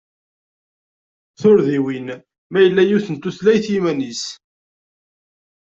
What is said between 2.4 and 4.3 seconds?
Ma yella yiwet n tutlayt iman-is!